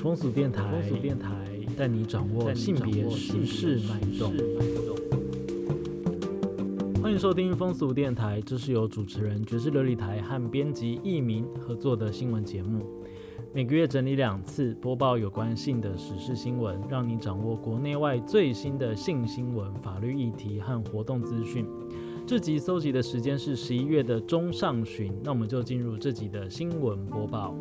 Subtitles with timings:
[0.00, 1.28] 风俗电台，风俗电台
[1.76, 4.32] 带你掌握性别时事脉动。
[7.02, 12.86] 欢迎收听风俗电台，这是由主持人爵士琉璃台和编辑艺名合作的新闻节目。
[13.52, 21.66] 每个月整理两次，播报有关性的时事新闻，让你掌握国内外最新的性新闻、法律议题和活动资讯。
[22.24, 27.52] 这集搜集的时间是十一月的中上旬，那我们就进入这集的新闻播报。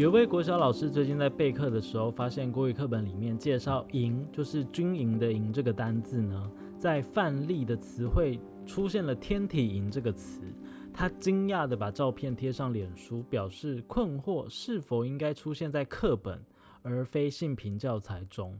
[0.00, 10.40] 有一位国小老师最近在备课的时候，发现国语课本里面介绍“营”就是军营的“营”这个单字呢，在范例的词汇出现了“天体营”这个词。
[10.90, 16.42] 他惊讶的把照片贴上脸书，表示困惑是否应该出现在课本
[16.80, 18.58] 而非性平教材中。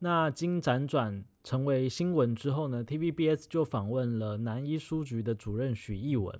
[0.00, 6.34] 那经辗转成为新闻之后呢，TVBS 就访问了南一书局的主任许义文。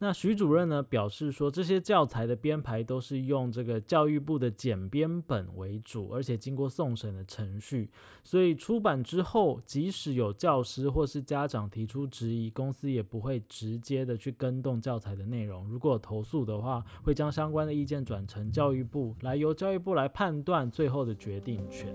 [0.00, 7.90] 那徐主任呢表示说，这些教材的编排都是用这个教育部的简编本为主，而且经过送审的程序，
[8.22, 15.66] 所以出版之后，即使有教师或是家长提出质疑，公司也不会直接的去跟动教材的内容。
[15.68, 21.92] 如果投诉的话，会将相关的意见转成教育部，来由教育部来判断最后的决定权。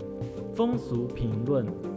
[0.54, 1.93] 风俗评论。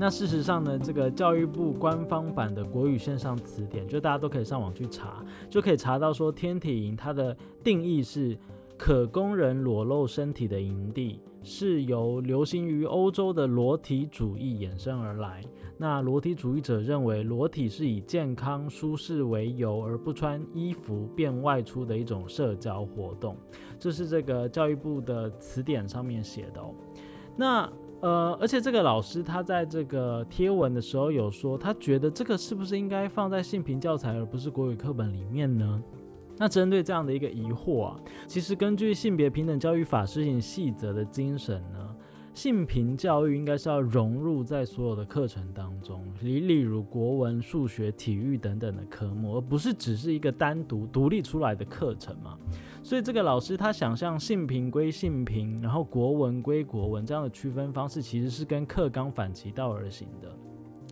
[0.00, 8.38] 那事实上呢，这个教育部官方版的国语线上词典，就大家都可以上网去查，就可以查到说，天体营它的定义是
[8.76, 15.42] 可供人裸露身体的营地，是由流行于欧洲的裸体主义衍生而来。
[15.76, 23.36] 那裸体主义者认为，裸体是以健康舒适为由而不穿衣服便外出的一种社交活动，
[23.80, 26.72] 这是这个教育部的词典上面写的哦。
[27.36, 27.68] 那
[28.00, 35.82] 呃，而且这个老师他在这个贴文的时候有说，他觉得这个是不是应该放在性平教材而不是国语课本里面呢？
[36.36, 41.96] 那针对这样的一个疑惑啊，其实根据性别平等教育法施行细则的精神呢。
[42.34, 52.38] 性平教育应该是要融入在所有的课程当中，例例如国文、数学、体育等等的科目，而不是只是一个单独独立出来的课程嘛。
[52.88, 60.34] 所以这个老师他想象性平归性平，然后国文归国文这样的区分方式，其实是跟课纲反其道而行的。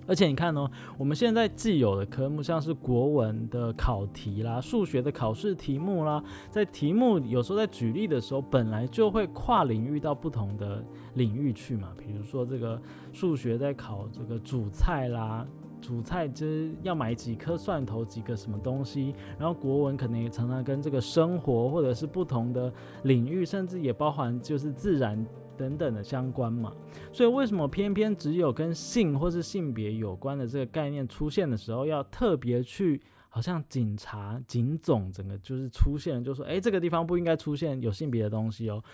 [0.06, 10.84] 而且你看哦，我们现在既有的科目，像是国文的考题啦、数学的考试题目啦，在题目有时候在举例的时候，本来就会跨领域到不同的
[11.14, 11.94] 领域去嘛。
[11.96, 12.78] 比如说这个
[13.10, 15.46] 数学在考这个主菜啦，
[15.80, 19.14] 主菜就是要买几颗蒜头、几个什么东西。
[19.38, 22.72] 然后国文可能也常常跟这个生活或者是不同的
[23.04, 25.26] 领域，甚至也包含就是自然。
[25.58, 26.70] 等等的相关嘛，
[27.10, 33.00] 所以为什么偏偏只有跟性或是性别有关的这个概念出现的时候，要特别去
[33.30, 38.84] 好像警察、警总整个就是出现，就说哎，这个地方不应该出现有性别的东西哦，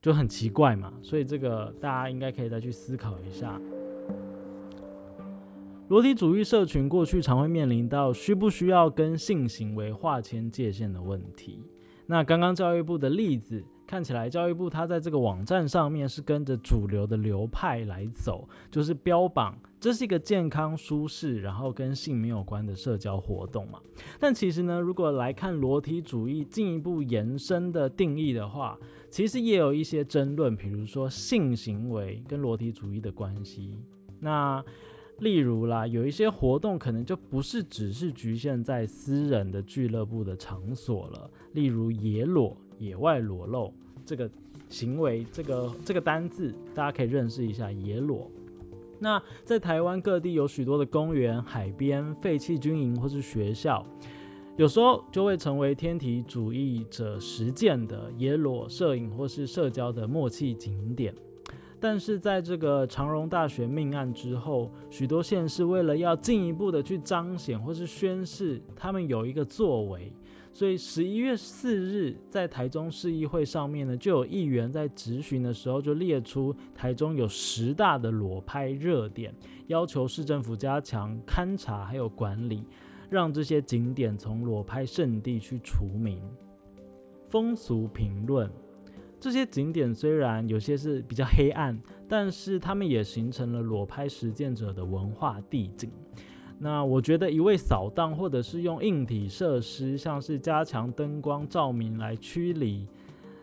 [0.00, 0.90] 就很奇怪嘛。
[1.02, 3.60] 所以这个大家应该可以再去思考一下。
[5.90, 11.64] 裸体主义社群过去常会面临到需不需要跟性行为划清界限的问题。
[12.06, 13.64] 那刚刚教育部的例子。
[13.88, 23.80] 看起来教育部它在这个网站上面是跟着主流的流派来走，就是标榜这是一个健康舒适，然后跟性没有关的社交活动嘛。
[24.20, 28.78] 但其实呢，如果来看裸体主义进一步延伸的定义的话，
[29.10, 33.76] 其实也有一些争论，比如说性行为跟裸体主义的关系。
[34.20, 34.64] 那
[35.20, 42.56] 例如啦，有一些活动可能就不是只是局限在私人的俱乐部的场所了，例如野裸。
[42.80, 43.74] 野外裸露
[44.06, 44.26] 这个
[44.70, 48.30] 行为，这个这个单字，大家可以认识一下野裸。
[48.98, 53.84] 那在台湾各地有许多的公园、海边、废弃军营或是学校，
[54.56, 61.14] 有时候就会成为天体主义者实践的野裸摄影或是社交的默契景点。
[61.80, 70.12] 但是在这个长荣大学命案之后，许多县市为了要进一步的去彰显或是宣示他们有一个作为。
[70.52, 79.32] 所以十一月四日，在台中市议会上面呢，就有议员在质询的时候就列出台中有十大的裸拍热点，
[79.68, 82.64] 要求市政府加强勘查还有管理，
[83.08, 86.20] 让这些景点从裸拍圣地去除名。
[87.28, 88.50] 风俗评论：
[89.20, 91.78] 这些景点虽然有些是比较黑暗，
[92.08, 95.90] 但是他们也形成了裸拍实践者的文化地景。
[96.58, 102.86] 那我觉得一味扫荡，或者是用硬体设施，像是加强灯光照明来驱离，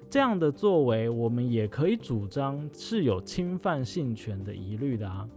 [0.09, 5.29] 这样的作为，我们也可以主张是有侵犯性权的疑虑的啊。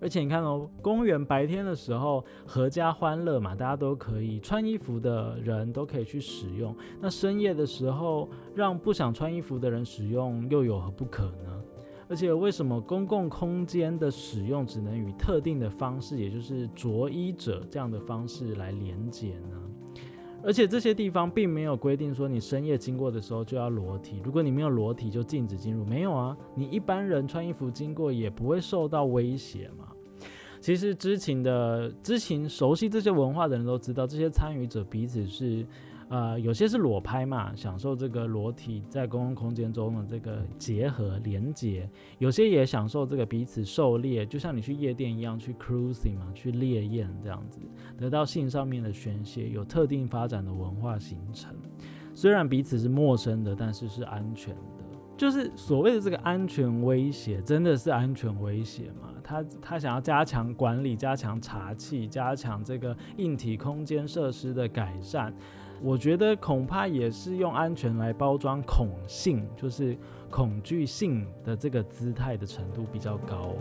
[0.00, 6.74] 而且你看哦，公园白天的时候阖家欢乐嘛，大家都可以穿衣服的人都可以去使用。
[7.00, 11.62] 那深夜的时候让不想穿衣服的人使用，又有何不可呢？
[12.08, 19.56] 而且为什么公共空间的使用只能与特定的方式，也就是着衣者这样的方式来连接呢？
[20.42, 29.89] 而且这些地方并没有规定说你深夜经过的时候就要裸体，如果你没有裸体就禁止进入，没有啊，你一般人穿衣服经过也不会受到威胁嘛。
[30.60, 35.66] 其实知情的、知情熟悉这些文化的人都知道，这些参与者彼此是。
[36.10, 47.60] 呃，有些是裸拍嘛，享受这个裸体在公共空间中的这个结合连接；有些也享受这个彼此狩猎，就像你去夜店一样去 cruising 嘛，去猎艳这样子，
[47.96, 51.54] 得到性上面的宣泄，有特定发展的文化形成。
[52.12, 54.52] 虽然彼此是陌生的，但是是安全。
[55.20, 59.10] 就是所谓的这个安全威胁，真的是安全威胁吗？
[59.22, 65.30] 他他想要加强管理，加强查气，加强这个硬体空间设施的改善。
[65.82, 69.94] 我觉得恐怕也是用安全来包装恐性，就是
[70.30, 73.54] 恐惧性的这个姿态的程度比较高。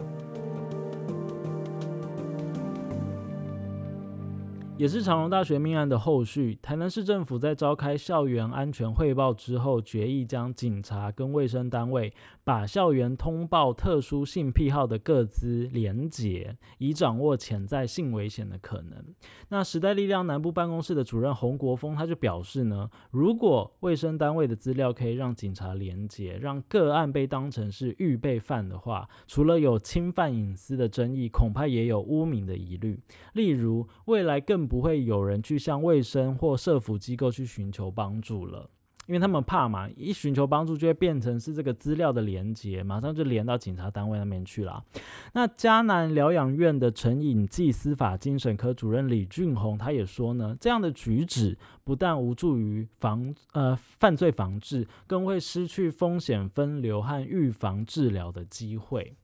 [4.79, 12.13] 也是长隆大学命案的后续，台南市政府在召开校园安全汇报之后，决议将警察跟卫生单位
[12.49, 19.05] 把校园通报特殊性癖好的各资连结，以掌握潜在性危险的可能。
[19.49, 32.99] 那时代力量南部办公室的主任洪国峰他就表示呢，如果卫生单位的资料可以让警察连结，让个案被当成是预备犯的话，除了有侵犯隐私的争议，恐怕也有污名的疑虑。
[33.33, 38.71] 例如未来更不会有人去向卫生或社福机构去寻求帮助了，
[39.09, 44.85] 因为他们怕嘛，一寻求帮助就会变成是这个资料的连接，马上就连到警察单位那边去了。
[45.33, 59.15] 那迦南疗养院的陈颖记司法精神科主任李俊宏他也说呢，这样的举止不但无助于防呃犯罪防治，更会失去风险分流和预防治疗的机会。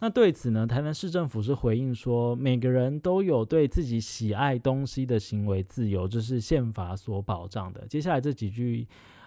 [0.00, 7.86] 那对此呢，台南市政府是回应说，每个人都有对自己喜爱东西的行为自由，这是宪法所保障的。
[7.86, 8.86] 接下来这几句。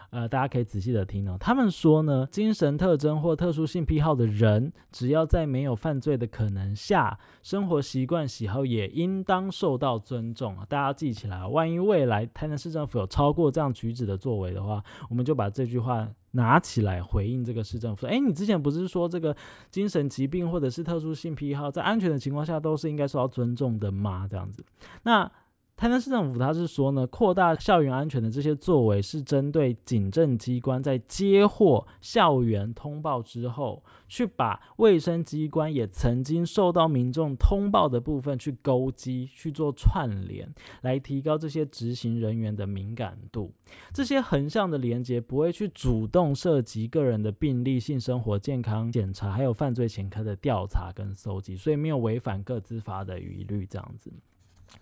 [0.10, 1.38] 呃，大家可以仔细的听哦。
[1.40, 10.58] 他们说呢，精神特征或特殊性癖好的人，只要在没有犯罪的可能下，生活习惯喜好也应当受到尊重。
[10.70, 18.08] 大家记起来，万一未来台南市政府有超过这样举止的作为的话，我们就把这句话拿起来回应这个市政府。
[18.08, 19.36] 哎，你之前不是说这个
[19.70, 24.28] 精神疾病或者是特殊性癖好，在安全的情况下都是应该受到尊重的吗？
[24.30, 24.64] 这样子，
[25.04, 25.32] 那。
[25.78, 40.50] 台南市政府他是说呢，扩大校园安全的这些作为是针对警政机关在接获校园通报之后，去把卫生机关也曾经受到民众通报的部分去勾稽去做串联，
[40.82, 43.54] 来提高这些执行人员的敏感度。
[43.94, 54.10] 这些横向的连接不会去主动涉及个人的病例、性生活、健康检查，还有犯罪前科的调查跟搜集，所以没有违反各自法的疑虑这样子。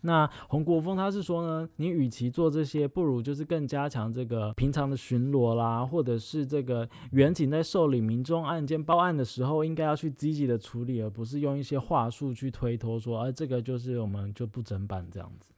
[0.02, 15.53] 那洪国峰他是说呢，你与其做这些，不如就是更加强这个平常的巡逻啦，或者是这个远警在受理民众案件报案的时候，应该要去积极的处理，而不是用一些话术去推脱说，哎，这个就是我们就不整版这样子。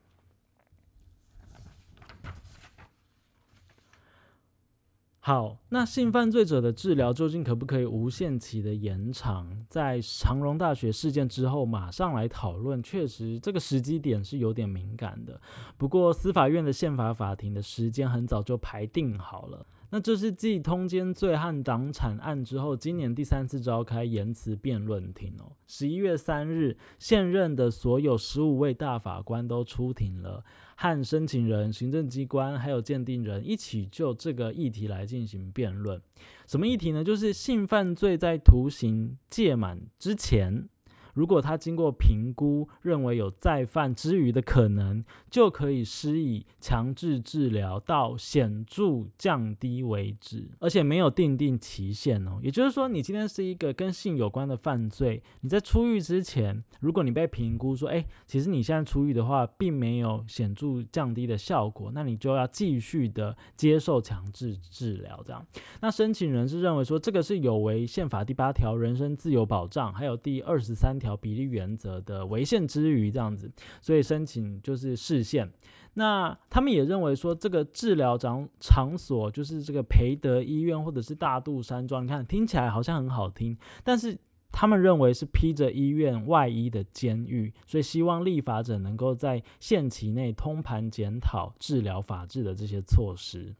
[5.28, 9.66] 好，那性犯罪者的治疗究竟可不可以无限期的延长？
[9.68, 15.42] 在长荣大学事件之后，马上来讨论，确实这个时机点是有点敏感的。
[15.78, 19.66] 不过司法院的宪法法庭的时间很早就排定好了。
[19.92, 25.54] 那这是继通奸罪和党产案之后，今年第三次召开言辞辩论庭哦。
[25.68, 30.44] 十一月三日，现任的所有十五位大法官都出庭了，
[30.76, 36.02] 和申请人、行政机关还有鉴定人一起就这个议题来进行辩论。
[36.48, 37.04] 什么议题呢？
[37.04, 40.68] 就是性犯罪在徒刑届满之前。
[41.16, 52.38] 如果他经过评估认为有再犯之余的可能，就可以施以强制治疗到显著降低为止，而且没有定定期限哦。
[52.44, 65.24] 也就是说，你今天是一个跟性有关的犯罪，你在出狱之前，如果你被评估说，哎，其实你现在出狱的话，并没有显著降低的效果，那你就要继续的接受强制治疗。
[65.26, 65.48] 这样，
[65.80, 71.05] 那申请人是认为说，这个是有违宪法第八条人身自由保障，还有第二十三条。
[71.06, 75.52] 条比例原则的违宪之余，这样子，所以申请就是视线。
[75.94, 84.18] 那他们也认为说，这个治疗场场所就是这个培德医院或者是大肚山庄，你看听起来好像很好听，但是。
[84.58, 93.54] 他们认为是披着医院外衣的监狱，所以希望立法者能够在限期内通盘检讨治疗法治的这些措施。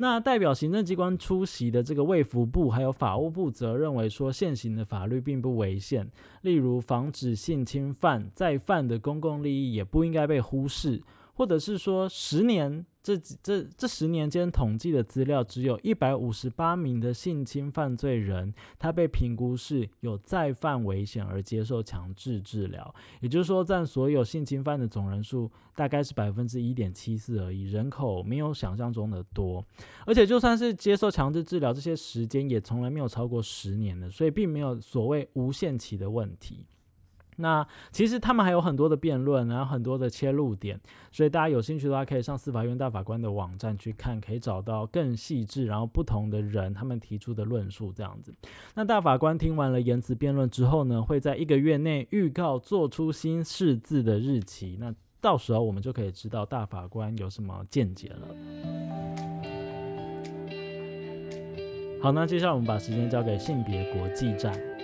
[0.00, 6.08] 那代表行政机关出席的这个卫福部还有法务部则认为说，现行的法律并不违宪，
[6.42, 11.02] 例如防止性侵犯再犯的公共利益也不应该被忽视。
[11.38, 22.92] 或者是说，十年这这这十年间统计的资料，只有一百五十八名的性侵犯罪人，他被评估是有再犯危险而接受强制治疗。
[23.20, 29.64] 也就是说，占所有性侵犯的总人数大概是百分之一点七四而已，人口没有想象中的多。
[30.04, 36.66] 而且就算是接受强制治疗，这些时间也从来没有超过十年的，所以并没有所谓无限期的问题。
[37.38, 40.78] 那其实他们还有很多的辩论，然后很多的切入点，
[41.10, 48.34] 所以大家有兴趣的话，可以上司法院大法官的网站去看，可以找到更细致，然后不同的人他们提出的论述这样子。
[48.74, 58.28] 那大法官听完了言辞辩论之后呢，会在一个月内预告做出新释字的日期，那到时候我们就可以知道大法官有什么见解了。
[62.00, 64.77] 好，那接下来我们把时间交给性别国际站。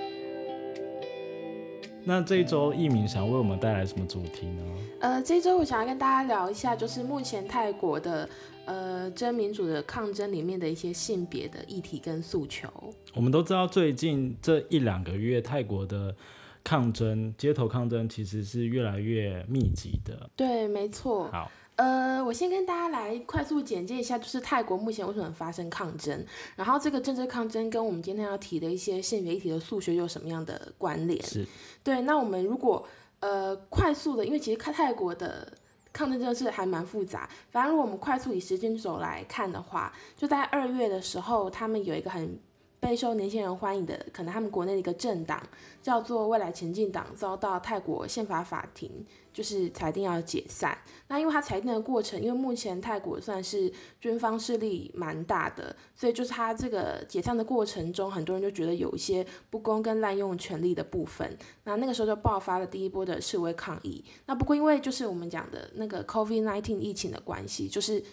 [2.07, 4.63] 那这一周艺敏想为我们带来什么主题呢？
[5.01, 8.29] 呃，这一周我想要跟大家聊一下，就是目前泰国的
[8.67, 12.69] 呃真民主的抗争里面的一些性别的议题跟诉求。
[13.15, 16.15] 我们都知道，最近这一两个月泰国的
[16.63, 20.29] 抗争、街头抗争其实是越来越密集的。
[20.37, 21.29] 对，没错。
[21.33, 21.51] 好。
[21.77, 26.25] 呃，我先跟大家来快速简介一下，就是泰国目前为什么发生抗争，
[26.57, 31.21] 然后这个政治抗争跟我们今天要提的一些性别议题的数学有什么样的关联？
[31.25, 31.47] 是，
[31.83, 32.03] 对。
[32.03, 32.87] 那我们如果
[33.21, 35.53] 呃快速的，因为其实看泰国的
[35.93, 42.39] 抗争真的是还蛮复杂，反正如果我们快速以时间轴来看的话，就在二月的时候，他们有一个很。
[42.85, 45.43] 备受年轻人欢迎的，可能他们国内的一个政党
[45.81, 48.91] 叫做未来前进党，遭到泰国宪法法庭
[49.33, 50.77] 就是裁定要解散。
[51.09, 61.39] 那因为它裁定的过程，因为目前泰国算是军方势力蛮大的，所以就是它这个解散的过程中，很多人就觉得有一些不公跟滥用权力的部分。
[61.65, 64.05] 那那个时候就爆发了第一波的示威抗议。
[64.27, 68.05] 那不过因为就是我们讲的那个 COVID-19 疫情的关系，就是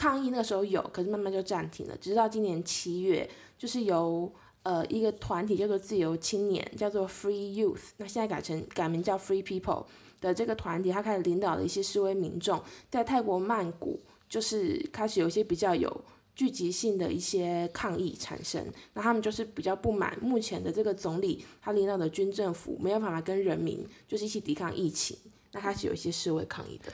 [0.00, 3.28] 抗议那个时候有，可是慢慢就暂停了，直到今年七月。
[3.58, 9.84] 就是由呃一个团体叫做自由青年，叫做 Free Youth，那现在改成改名叫 Free People
[10.18, 16.04] 的这个团体，他开始领导了一些示威民众，在泰国曼谷，就是开始有一些比较有
[16.34, 18.66] 聚集性的一些抗议产生。
[18.94, 25.18] 那他们就是比较不满目前的这个总理他领导的军政府没有办法跟人民就是一起抵抗疫情，
[25.52, 26.90] 那开始有一些示威抗议的。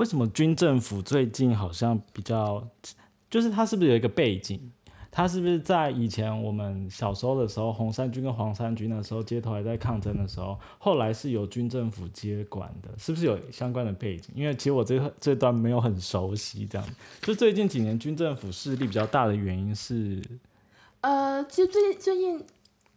[0.00, 2.66] 为什么军政府最近好像比较，
[3.28, 4.58] 就是他是不是有一个背景？
[5.10, 14.32] 他是不是在以前我们小时候的时候，红三军跟黄三军的时候街头还在抗争的时候，后来是由军政府接管的，是不是有相关的背景？
[14.34, 16.88] 因为其实我这这段没有很熟悉，这样。
[17.20, 20.22] 就最近几年军政府势力比较大的原因是，
[21.02, 22.46] 呃，其实最近最近。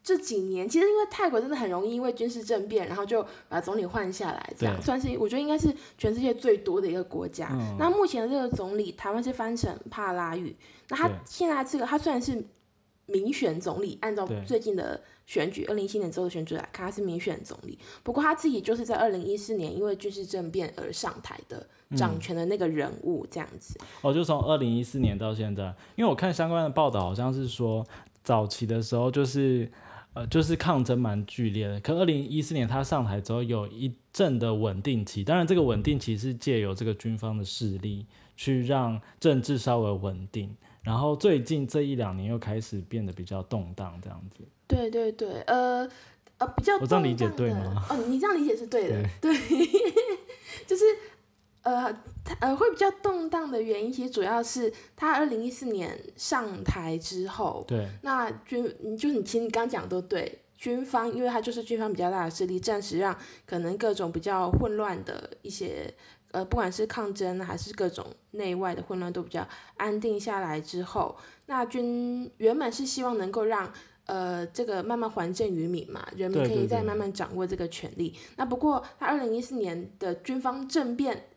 [0.04, 7.48] 这几年其实因为泰国真的很容易因为军事政变，然后就把总理换下来，这样算是我觉得应该是全世界最多的一个国家。
[7.80, 10.54] 那目前的这个总理，台湾是翻成帕拉语。
[10.90, 12.44] 那他现在这个他虽然是
[13.06, 17.80] 民选总理，按照最近的选举，二零一七年之后的选举来看，他是民选总理。
[18.04, 23.80] 不过他自己就是在二零一四年因为军事政变而上台的掌权的那个人物，这样子。
[24.02, 27.86] 哦，就从二零一四年到现在，因为我看相关的报道，好像是说
[28.22, 29.72] 早期的时候就是。
[30.14, 31.80] 呃，就是抗争蛮剧烈的。
[31.80, 35.24] 可二零一四年他上台之后，有一阵的稳定期。
[35.24, 38.06] 当然，这个稳定期是借由这个军方的势力
[38.38, 40.56] 去让政治稍微稳定。
[40.82, 44.44] 然后最近这一两年又开始变得比较动荡，这样子。
[44.68, 45.90] 对对对，呃
[46.38, 47.86] 呃，比较我这样理解对吗？
[47.90, 49.34] 哦，你这样理解是对的，对，
[50.68, 50.84] 就是。
[51.64, 51.94] 呃，
[52.26, 58.64] 他呃会比较动荡的原因，其实主要是他二零一四年上台之后，对，那军，
[58.98, 65.94] 就是你其实你刚讲都对，军方，因为他就是军方比较大的势力，暂时让可能各种比较混乱的一些，
[66.32, 71.16] 呃，不管是抗争还是各种内外的混乱都比较安定下来之后，
[71.46, 73.72] 那军原本是希望能够让
[74.06, 78.14] 呃这个慢慢还政于民嘛，人民可以再慢慢掌握这个权利。
[78.36, 81.28] 那不过他二零一四年的军方政变。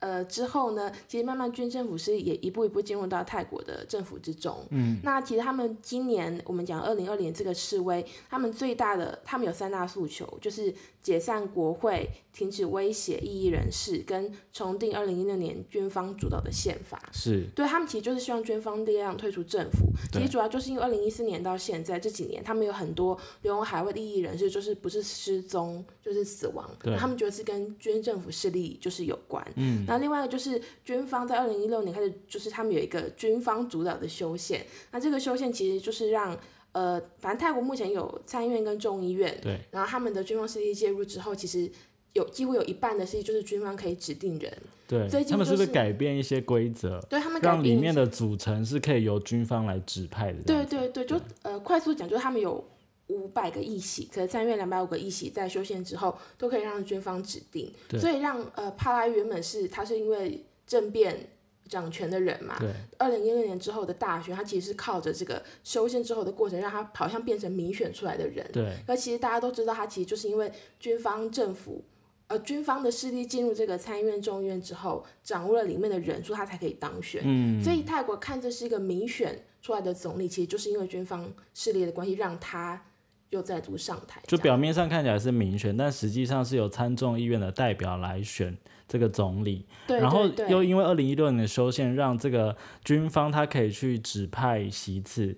[0.00, 4.66] 呃，之后呢，其实慢慢军政府是也一步一步进入到泰国的政府之中。
[4.70, 17.00] 嗯，那其实他们今年我们讲二零二零这个示威，他们最大的他们有三大诉求，就是解散国会、停止威胁异议人士，跟重定二零一六年军方主导的宪法。
[17.12, 19.86] 是对他们其实就是希望军方力量退出政府。
[20.12, 29.42] 其实主要就是因为二零一四年到现在这几年，他们有很多流亡海外的异议人士，就是不是失踪就是死亡，对他们觉得是跟军政府势力就是有关。
[29.56, 36.36] 嗯，然后另外一个就是军方在二零一六年开始，就是他们有一个军方主导的修宪，那这个修宪其实就是让
[36.72, 41.70] 呃，反正泰国目前有参议院跟众议院，对，然后他们的军方势力介入之后，其实
[42.14, 44.52] 有几乎有一半的势力就是军方可以指定人，
[44.88, 50.42] 对最，近他们是不就是是改变一些规则，对他们改让里面的组成是可以由军方来指派的？
[50.42, 52.64] 对对对，就呃快速讲，就是他们有
[53.08, 61.28] 五百个议席，可是参议院两百五个议席在修宪之后都可以让军方指定，所以让呃帕拉原本是他是因为政变
[61.68, 68.46] 掌权的人嘛，对二零一六年之后的大选，他其实是靠着这个修宪之后的过程，让他好像变成民选出来的人。
[68.52, 71.84] 对而其实大家都知道，他其实就是因为军方政府，
[72.28, 77.22] 呃，军方的势力进入这个参议院、众议院之后，掌握了里面的人数，他才可以当选。
[77.24, 82.84] 嗯，所以泰国看这是一个民选出来的总理，其实就是因为军方势力的关系，让他
[83.30, 84.20] 又再度上台。
[84.26, 89.66] 就表面上看起来是民选，但实际上是由参众议院的代表来选这个总理。
[89.86, 95.36] 对然后又因为二零一六年的修宪，让这个军方他可以去指派席次，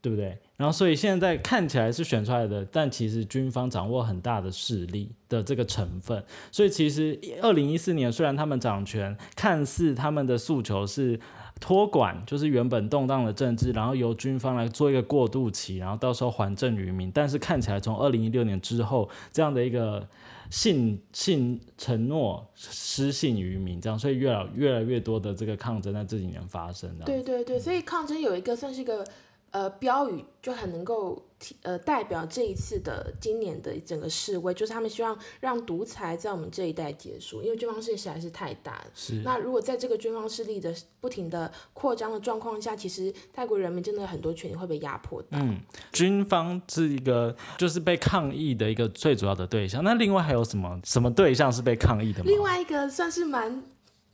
[0.00, 0.38] 对不对？
[0.56, 6.24] 然后所以现在看起来是选出来的，但其实军方掌握很大的势力的这个成分。
[6.50, 11.20] 所以其实二零一四年虽然他们掌权，看似他们的诉求是。
[11.60, 17.10] 托管就是原本动荡的政治，然后由军方来做一个过渡期，然后到时候还政于民。
[17.10, 20.06] 但是看起来从二零一六年之后，这样的一个
[20.50, 26.90] 信信承诺失信于民，这样，所以越来越来越多的这个抗争在这几年发生。
[27.04, 29.04] 对对对，所以抗争有一个算是一个
[29.50, 31.22] 呃标语，就很能够
[31.62, 38.86] 呃代表这一次的今年的整个示威，就是他们希望让独裁在我们这一代结束，因为军方势力实在是太大了。
[38.94, 45.38] 是那如果在这个军方势力的不停的扩张的状况下，其实泰国人民真的很多权利会被压迫到。
[45.38, 45.60] 嗯，
[45.92, 49.84] 军方是一个就是被抗议的一个最主要的对象。
[49.84, 52.24] 那另外还有什么什么对象是被抗议的吗？
[52.26, 53.62] 另外一个算是蛮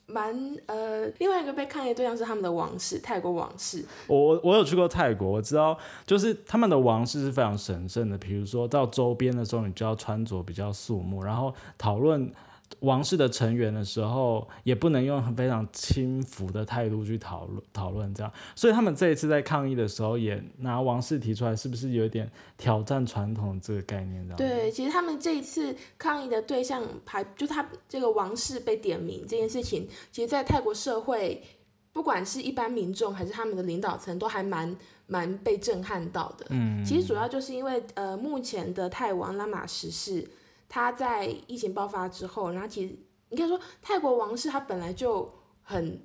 [0.06, 0.34] 蛮
[0.66, 3.84] 呃，另外一个被抗议对象是他们的王室，泰国王室。
[4.06, 8.18] 我我有去过泰国，我知道就是他们的王室是非常神圣的。
[8.18, 12.30] 比如说到周边的时候，你就要穿着比较肃穆，然后讨论
[12.80, 18.32] 王室的成员的时候，也不能用非常轻浮的态度去讨论讨论这样。
[18.54, 24.22] 所以他们这一次在抗议的时候，也拿王室提出来，是不是有点挑战传统这个概念？
[24.24, 31.42] 这样对，其实他们这一次抗议的对象排，就他这个王室被点名这件事情，其实，在泰国社会，
[31.92, 36.46] 不管是一般民众还是他们的领导层，都还蛮蛮被震撼到的。
[36.50, 40.28] 嗯，其实主要就是因为呃，目前的泰王拉玛十世，
[40.74, 42.92] 他在疫情爆发之后，然后其实
[43.28, 45.32] 应该说泰国王室他本来就
[45.62, 46.04] 很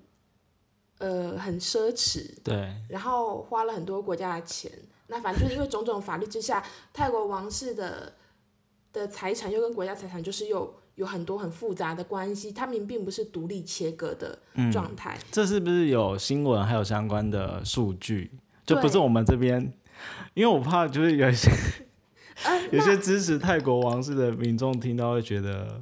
[1.00, 4.72] 呃很奢侈，对然后花了很多国家的钱。
[5.08, 8.14] 那反正就是因为种种法律之下，泰国王室的
[8.94, 15.18] 的财产又跟国家财产就是又有很多很复杂的关系，他们并不是独立切割的嗯状态。
[15.32, 18.32] 这是不是有新闻还有相关的数据？
[18.68, 19.74] 就不是我们这边，
[20.36, 21.88] 因为我怕就是有一些呃，
[22.72, 25.82] 有些支持泰国王室的民众听到会觉得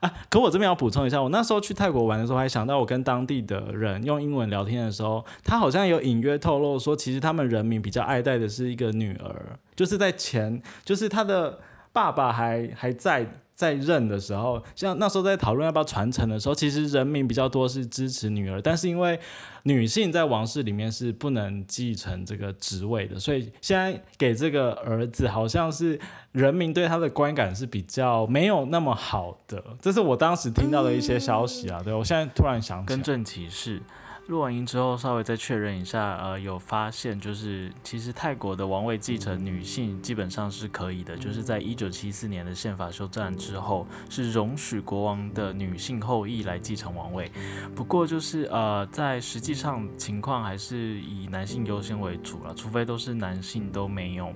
[0.00, 11.58] 啊，可我这边要补充一下，我那时候去泰国玩的时候，还想到我跟当地的人用英文聊天的时候，他好像有隐约透露说，其实他们人民比较爱戴的是一个女儿，就是在前，就是他的
[11.92, 13.26] 爸爸还还在。
[13.54, 19.18] 在任的时候，像那时候在讨论要不要传承的时候，其实人民比较多是支持女儿，但是因为
[19.62, 25.98] 女性在王室里面是不能继承这个职位的，所以现在给这个儿子好像是
[26.32, 31.80] 人民对他的观感是比较没有那么好的，这是我当时听到的一些消息啊。
[31.82, 33.80] 对我现在突然想起来，更正启事。
[34.26, 47.30] 录完音之后，稍微再确认一下，呃，有发现就是，其实泰国的王位继承女性基本上是可以的，就是在一九七四年的宪法修正案之后，是容许国王的女性后裔来继承王位。
[47.76, 54.32] 不过就是呃，在实际上情况还是以男性优先为主了，除非都是男性都没有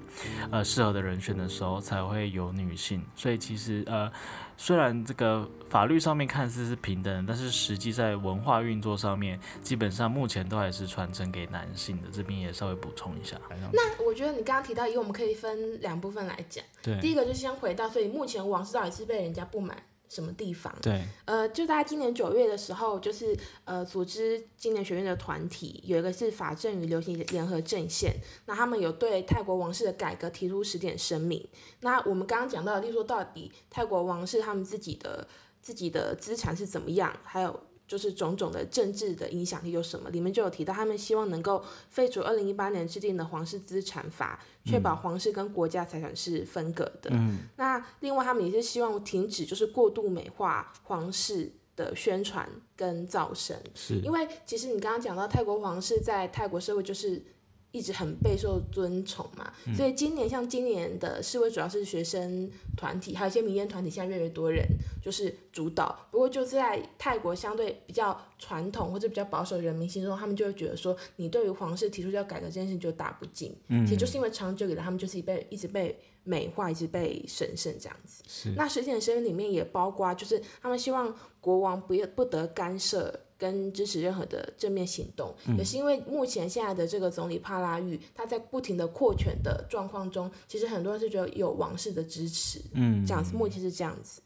[0.51, 3.03] 呃适合的人选的时候，才会有女性。
[3.17, 4.13] 所以其实呃。
[4.61, 12.09] 虽然这个法律上面看似是平等，但是实际在文化运作上面，基本上目前都还是传承给男性的。
[12.13, 13.41] 这边也稍微补充一下。
[13.73, 16.65] 那我觉得你刚刚提到一个，我们可以分两部分来讲。
[17.01, 20.75] 第一个就是先回到，所以目前王室到底是被人家不满，什么地方。
[20.83, 28.17] 对，呃，就在今年九月的时候，就是呃，组织今年学院的团体有一个是法政与流行联合阵线，
[28.47, 31.47] 那他们有对泰国王室的改革提出十点声明。
[31.81, 35.29] 那我们刚刚讲到的，例如说到底泰国王室他们自己的
[35.61, 47.11] 自己的资产是怎么样，还有就是种种的政治的影响力有什么，里面就有提到他们希望能够废除二零一八年制定的皇室资产法，确保皇室跟国家财产是分隔的。
[47.13, 52.47] 嗯，那另外他们也是希望停止就是过度美化皇室的宣传
[52.77, 57.23] 跟造声，是因为其实你刚刚讲到泰国皇室在泰国社会就是
[57.71, 64.67] 一直很备受尊崇嘛，所以今年像今年的示威主要是学生团体，还有一些民间团体，现在越来越多人
[65.03, 66.09] 就是主导。
[66.11, 73.55] 不过就在泰国相对比较传统或者比较保守人民心中，他们就会觉得说，你对于皇室提出要改革这件事情就打不进。
[73.69, 78.23] 嗯其实就是因为长久以来他们就是被一直被美化，一直被神圣这样子。
[78.27, 93.07] 是那十点声音里面也包括，就是他们希望国王不要不得干涉跟支持任何的正面行动，也是因为目前现在的这个总理帕拉育，他在不停的扩权的状况中，其实很多人是觉得有王室的支持，嗯。
[93.07, 94.21] 这样子，目前是这样子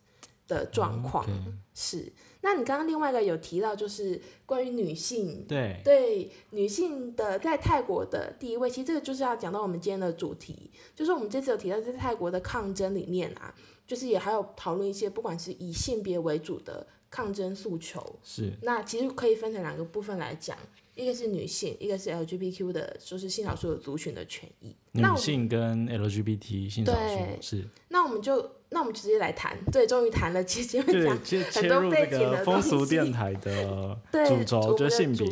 [0.49, 1.27] 的状况。
[1.75, 13.55] 是，那你刚刚另外一个有提到，就是关于女性对，对女性的在泰国的地位，其实这个就是要讲到我们今天的主题，就是我们这次有提到在泰国的抗争里面啊，
[13.87, 18.19] 就是也还有讨论一些不管是以性别为主的抗争诉求。
[18.25, 20.59] 是那其实可以分成两个部分来讲，
[20.97, 24.75] 一个是女性，一个是 LGBTQ 的，就是性少数的族群的权益。
[24.93, 35.27] 女性跟 LGBT 性少数对是，那我们就那我们直接来谈，对，终于谈了，其实前面对讲，切切多背景的个风俗电台的 对主轴，就是性别，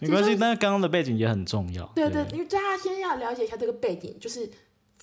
[0.00, 1.84] 没关系，但是刚刚的背景也很重要。
[1.94, 4.50] 对对，因为大家先要了解一下这个背景，就是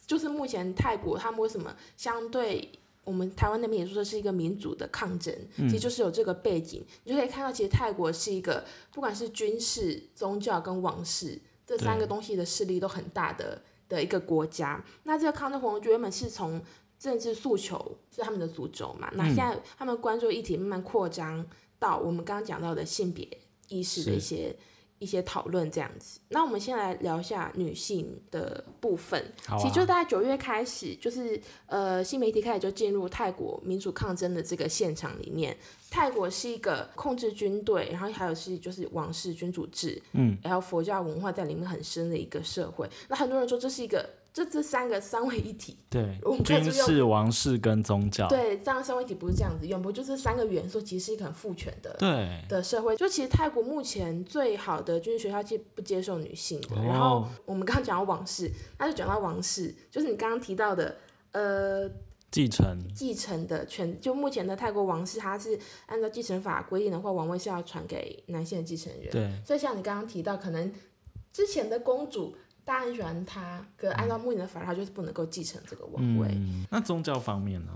[0.05, 2.69] 就是目前泰国他们为什么相对
[3.05, 14.83] 我们台湾那边也说是一个民主的抗争，其实就是有这个背景，你就可以看到，其实泰国是一个不管是军事、宗教跟王室这三个对东西的势力都很大的的一个国家。
[15.03, 16.61] 那这个抗争活动原本是从
[16.99, 21.45] 政治诉求是他们的主轴嘛，那现在他们关注的议题慢慢扩张
[21.77, 23.27] 到我们刚刚讲到的性别
[23.67, 24.55] 意识的一是些
[25.05, 26.19] 一些讨论这样子。
[26.29, 29.21] 那我们先来聊一下女性的部分。
[29.47, 35.55] 啊其实就大概九月开始，就是呃新媒体开始就进入泰国民主抗争的这个现场里面。
[35.91, 42.89] 泰国是一个控制军队，然后还有是就是王室君主制，嗯，然后佛教文化在里面很深的一个社会。
[43.07, 56.75] 那很多人说这是一个这这三个三位一体， 对我们，看军事、王室跟宗教，对，这样三位一体不是这样子用，不就是三个元素其实是一个很父权的对，的社会，就其实泰国目前最好的军事学校是不接受女性的。
[56.75, 60.97] 然后哦我们刚刚讲到王室，那就讲到王室，就是你刚刚提到的，
[61.31, 61.89] 呃，
[62.29, 69.09] 继承，继承的权，就目前的泰国王室，它是按照继承法规定的话，王位是要传给男性的继承人。
[69.09, 70.69] 对，所以像你刚刚提到，可能
[71.31, 76.27] 之前的公主大家很喜欢他，可按照目前的法律，他就是不能够继承这个王位。
[76.31, 77.71] 嗯，那宗教方面呢？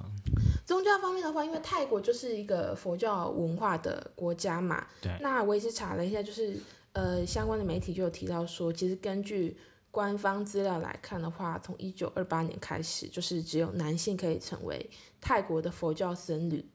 [0.66, 6.58] 宗教方面的话，因为泰国就是一个佛教文化的国家嘛，对那我也是查了一下，就是
[6.94, 9.56] 呃相关的媒体就有提到说，其实根据
[9.92, 14.90] 官方资料来看的话，从一九二八年开始，就是只有男性可以成为
[15.22, 16.68] 泰国的佛教僧侣。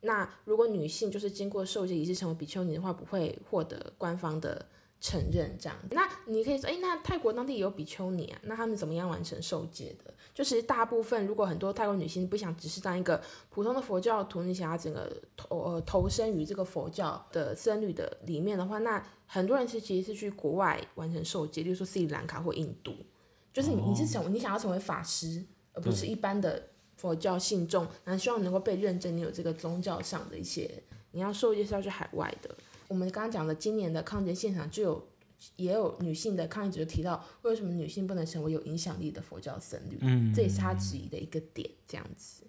[0.00, 4.64] 那如果女性就是经过受戒仪式成为比丘尼的话，不会获得官方的
[5.00, 5.56] 承认。
[5.58, 10.12] 这样，那你可以说，诶，那泰国当地也有比丘尼啊，那他们怎么样完成受戒的？
[10.34, 22.94] 就是大部分，如果很多泰国女性不想只是当一个普通的佛教徒，你想要整个投呃投身于这个佛教的僧侣的里面的话，那很多人是其实是去国外完成受戒，例如说斯里兰卡或印度，
[23.52, 30.70] 就是你你是想你想要成为法师，而不是一般的佛教信众，然后希望能够被认证你有这个宗教上的一些，
[31.10, 32.54] 你要受戒是要去海外的。
[32.88, 35.08] 我们刚刚讲的今年的抗争现场就有。
[35.54, 39.96] 也有女性的抗议者就提到，为什么女性不能成为有影响力的佛教僧侣？
[40.00, 42.42] 嗯，这也是他质疑的一个点，这样子。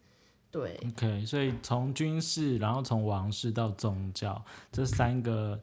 [0.49, 5.61] 对，OK，所以从军事，然后从王室到宗教这三个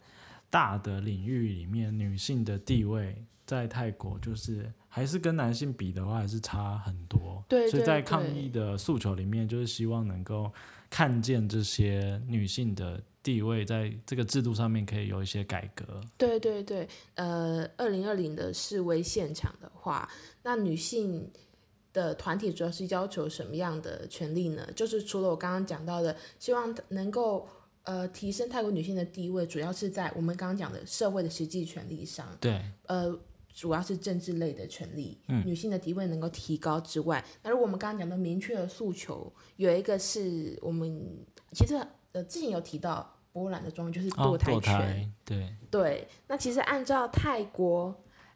[0.48, 7.44] 大的领域里面，女性的地位在泰国就是还是跟男性比的话，还是差很多。
[7.48, 10.52] 对对所以在抗对议的诉求里面，就是希望能够
[10.88, 16.00] 看见这些女性的地位在这个制度上面可以有一些改革。
[16.16, 20.08] 对对对，呃，二零二零的示威现场的话，
[20.44, 21.28] 那女性
[21.92, 24.64] 的团体主要是要求什么样的权利呢？
[24.76, 27.48] 就是除了我刚刚讲到的，希望能够
[27.82, 33.18] 呃提升泰国女性的地位，主要是在我们刚刚讲的社会的实际权利上，对，呃。
[33.56, 41.74] 主要是政治类的权利，嗯女性的地位能够提高之外，那如果我们刚刚讲的明确的诉求，有一个是我们其实
[42.12, 47.94] 呃之前有提到波兰的中文就是哦堕胎对，对，那其实按照泰国，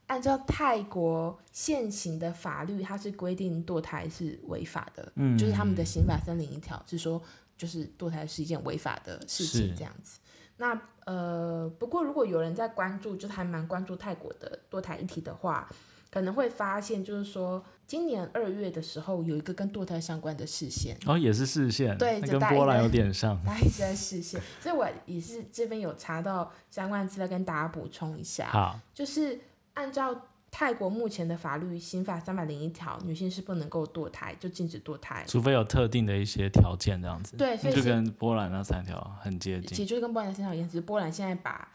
[0.09, 7.23] 按照泰国现行的法律，它是规定堕胎是违法的，嗯就是他们的刑法三零一条是说，
[7.57, 9.75] 就是堕胎是一件违法的事情是。
[9.75, 10.21] 这样子。
[10.59, 15.67] 那呃，不过如果有人在关注，就是还蛮关注泰国的堕胎议题的话，
[16.11, 28.47] 可能会发现，就是说今年二月的时候有一个跟堕胎相关的视线，哦，也是视线，对跟波兰有点像， 大家一直在视线，所以我也是这边有查到相关资料跟大家补充一下。
[28.47, 29.41] 好，就是
[29.75, 30.17] 按照
[30.53, 35.25] 泰国目前的法律，刑法三百零一条，女性是不能够堕胎，就禁止堕胎。
[35.27, 41.67] 除非有特定的一些条件这样子，对所以就跟波兰那三条很接近，其实就是跟波兰三条一样，只是波兰现在把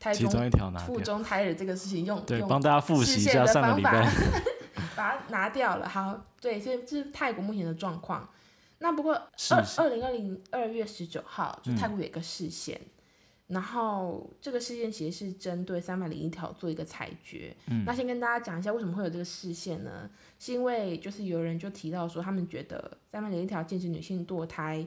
[0.00, 4.10] 胎其中中一条拿，腹中胎儿这个事情用对，用帮大家复习一下上个礼拜，
[4.96, 5.88] 把它拿掉了。
[5.88, 8.28] 好，对，所以这是泰国目前的状况。
[8.78, 12.80] 那不过二二零二零二月十九号，就嗯泰国有一个事件，
[13.48, 17.54] 然后这个事件其实是针对三百零一条做一个裁决。
[17.66, 20.08] 嗯那先跟大家讲一下为什么会有这个事件呢？
[20.38, 24.86] 是因为就是有人就提到说，他们觉得三百零一条禁止女性堕胎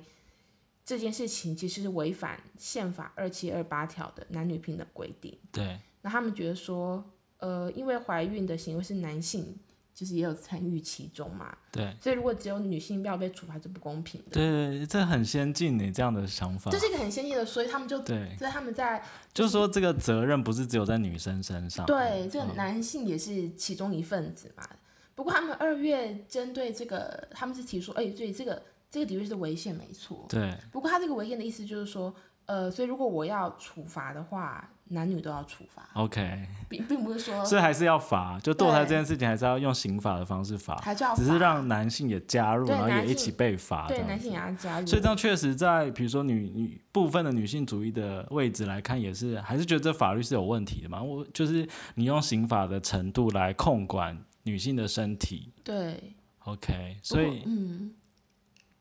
[0.84, 5.38] 这件事情其实是违反宪法二七二八条的男女平等规定。
[5.52, 7.04] 对，那他们觉得说，
[7.38, 9.56] 呃，因为怀孕的行为是男性，
[9.94, 14.32] 就是也有参与其中嘛，对，所以如果只有女性不要被处罚是不公平的。
[14.32, 19.04] 对对，这很先进你这样的想法这，是一个很先进的，所以他们就对，所以他们在
[19.34, 24.68] 就是说这个责任不是只有在女生身上，对这个嗯男性也是其中一份子嘛。
[25.16, 30.26] 不过他们二月针对这个，他们是提出，哎、对这个这个的确是违宪没错。
[30.28, 32.12] 对，不过他这个违宪的意思就是说，
[32.48, 38.90] 呃，所以如果我要处罚的话，男女都要处罚，OK，并并不是说所以还是要罚，就堕胎对。
[38.90, 44.86] 这件事情还是要用刑法的方式罚，还是要只是罚让男性也加入，然后也一起被罚，对男性也要加入。
[44.86, 51.02] 所以这样确实在比如说女女部分的女性主义的位置来看，也是还是觉得这法律是有问题的嘛。
[51.02, 55.52] 我就是你用刑法的程度来控管女性的身体。
[55.64, 57.94] 对，，OK，所以嗯，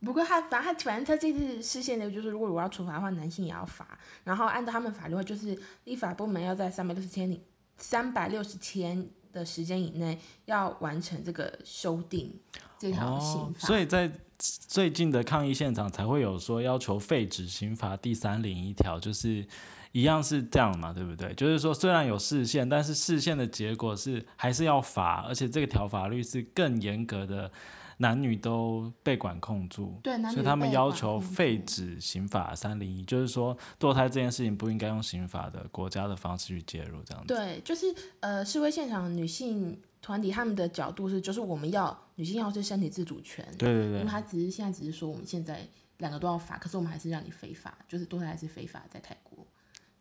[0.04, 3.98] 不过他反正他反正他这次视线的就是，如果我要处罚的话，男性也要罚。
[4.24, 7.40] 然后按照他们法律的话，就是立法部门要在三百六十天里，
[7.76, 12.38] 三百六十天的时间以内要完成这个修订
[12.78, 13.66] 这条刑，法。
[13.66, 19.46] 所以在最近的抗议现场才会有说要求废止刑法第三零一条，就是
[19.92, 21.32] 一样是这样嘛，对不对？
[21.34, 27.52] 就是说虽然有视线，但是视线的结果是还是要罚，而且这个条法律是更严格的，
[27.98, 29.98] 男女都被管控住。
[30.02, 37.34] 对，男女所以他们要求废止刑法三零一，就是说堕胎这件事情不应该用刑法的国家的方式去介入，这样子。
[37.34, 37.86] 对，就是
[38.20, 45.66] 呃，示威现场女性团体他们的角度是，就是我们要女性要是身体自主权，对对对因为他只是现在只是说我们现在
[45.98, 49.46] 两个都要罚，可是我们还是让你非法，就是堕胎还是非法在泰国。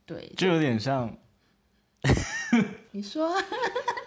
[0.06, 1.16] 对，就有点像，
[2.92, 3.32] 你说，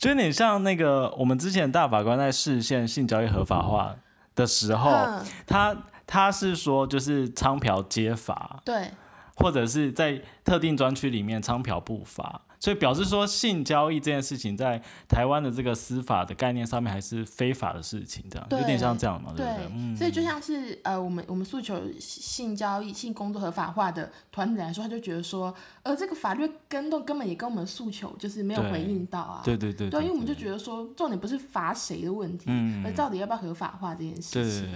[0.00, 3.94] 就有点像那个我们之前大法官在视线性交易合法化
[4.34, 8.90] 的时候，嗯，他他是说就是娼嫖皆法，对。
[9.36, 19.66] 或者是在特定专区里面娼嫖不罚，所以表示说性交易这件事情在台湾的这个司法的概念上面还是非法的事情，这样有点像这样嘛，对不对？
[19.74, 29.40] 嗯，所以就像是呃，我们我们诉求性交易、性工作合法化的团体来说，他就觉得说，呃，这个法律跟动根本也跟我们诉求就是没有回应到啊。
[29.42, 34.68] 对对对对，因为我们就得，觉得说，重点不是罚谁的问题，嗯而到底要不要合法化这件事情。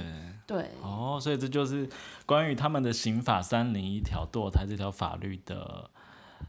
[0.47, 1.89] 对哦，所以这就是
[2.27, 5.91] 关于他们的刑法三零一条堕胎这条法律的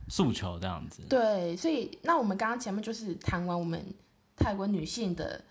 [0.08, 1.04] 诉求，这样子。
[1.10, 3.84] 对，所以那我们刚刚前面就是谈完我们
[4.36, 5.44] 泰国女性的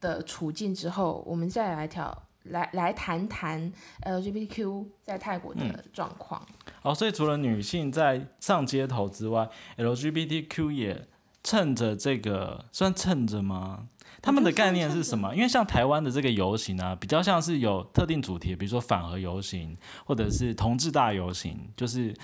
[0.00, 6.44] 的处境之后，我们再来调来来谈谈 LGBTQ 在泰国嗯的状况。
[6.82, 11.06] 哦，所以除了女性在上街头之外，LGBTQ 也
[11.44, 13.88] 趁着这个，算趁着吗？
[14.22, 15.34] 他们的概念是什么？
[15.34, 22.14] 因为像台湾的这个游行啊，比较像是有特定主题，比如说反核游行，或者是同志大游行，就是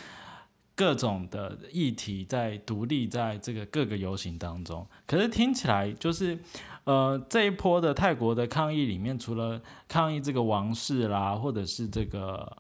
[0.77, 4.87] 各种的议题在独立在这个各个游行当中。
[5.07, 6.39] 可是听起来就是，
[6.85, 12.57] 呃，这一波的泰国的抗议里面，除了抗议这个王室啦，或者是这个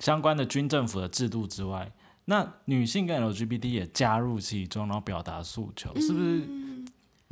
[0.00, 1.90] 相关的军政府的制度之外，
[2.24, 6.42] 那女性跟 LGBT 也加入其中，然后表达诉求，是不是？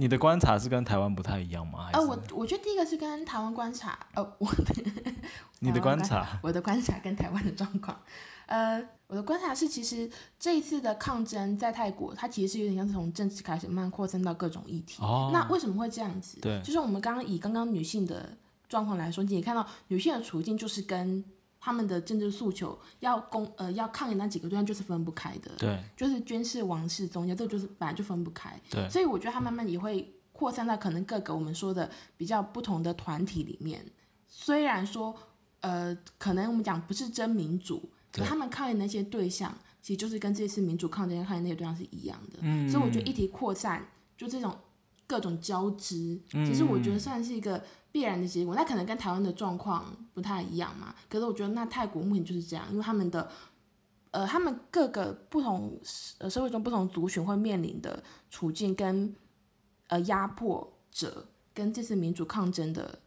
[0.00, 1.86] 你的观察是跟台湾不太一样吗？
[1.86, 5.12] 还呃，是我我觉得第一个是跟台湾观察，呃，我的
[5.58, 6.38] 你的观察？
[6.40, 8.00] 我的观察跟台湾的状况，
[8.48, 15.02] 呃，我的观察是，其实这一次的抗争在泰国，它其实是有点像是从政治开始慢慢扩散到各种议题。
[15.02, 16.38] 哦那为什么会这样子？
[16.40, 18.36] 对就是我们刚刚以刚刚女性的
[18.68, 21.24] 状况来说，你也看到女性的处境就是跟
[21.60, 28.58] 他们的政治诉求要攻呃要抗议那几个对象就是分不开的，对就是军事、王室、宗教，这个就是本来就分不开。
[28.70, 33.84] 对所以我觉得它慢慢也会扩散到可能各个我们说的比较不同的团体里面。
[34.26, 35.14] 虽然说
[35.60, 42.38] 呃可能我们讲不是真民主，可他们抗议那些对象其实就是跟这次民主抗争抗议那些对象是一样的。
[42.42, 44.56] 嗯所以我觉得议题扩散就这种
[45.06, 48.54] 各种交织，其实我觉得算是一个必然的结果。
[48.54, 53.30] 那可能跟台湾的状况不太一样嘛，可是我觉得那泰国目前就是这样，因为他们的
[54.10, 55.80] 呃，他们各个不同
[56.18, 59.14] 呃社会中不同族群会面临的处境跟
[59.86, 62.98] 呃压迫者跟这次民主抗争的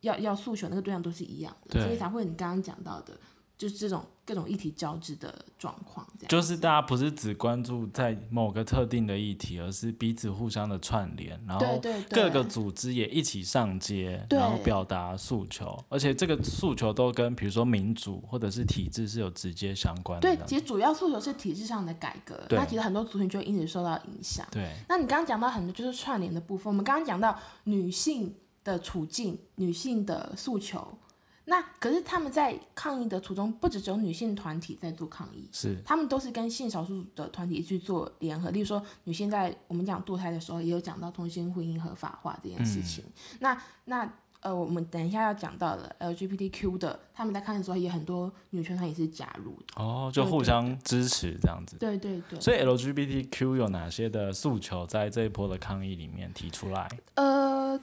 [0.00, 3.18] 要要诉求那个对象都是一样的，所以才会你刚刚讲到的，
[3.58, 20.36] 就是这种各种议题交织的状况，这样就是大家不是只关注在某个特定的议题，而是彼此互相的串联，然后各个组织也一起上街，对然后表达诉求，而且这个诉求都跟比如说民主或者是体制是有直接相关的。
[20.36, 24.46] 对其实主要诉求是体制上的改革，那其实很多族群就会因此受到影响。
[24.50, 30.98] 对那你刚刚讲到很多就是串联的部分，我们刚刚讲到女性的处境、女性的诉求，
[31.48, 38.50] 那可是他们在抗议的途中，不只只有女性团体在做抗议，是，他们都是跟性少数的团体去做联合。
[38.50, 43.04] 例如说，女性在我们讲堕胎的时候，也有讲到同性婚姻合法化这件事情。
[43.38, 49.82] 那那呃，我们等一下要讲到的 LGBTQ 的，他们在抗议的时候，也很多女权团也是加入的。
[49.82, 51.76] 哦，就互相支持这样子。
[51.78, 52.40] 对对对。
[52.40, 56.88] 所以 LGBTQ 有哪些的诉求在这一波的抗议里面提出来？
[57.14, 57.80] 呃，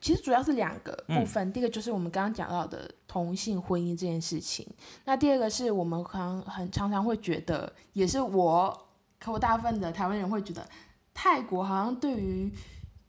[0.00, 4.66] 其实主要是两个嗯部分，第一个就是我们刚刚讲到的同性婚姻这件事情，
[5.04, 8.86] 那第二个是我们可能很常常会觉得，也是我，
[9.18, 10.66] 可我大部分的台湾人会觉得，
[11.14, 12.52] 泰国好像对于